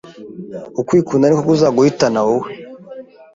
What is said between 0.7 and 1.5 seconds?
Ukwikunda niko